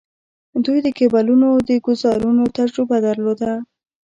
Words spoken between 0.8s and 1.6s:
د کیبلونو